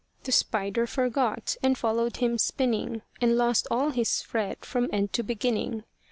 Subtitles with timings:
[0.23, 5.21] The spider forgot and followed him spinning, And lost all his thread from end to
[5.21, 5.83] beginning.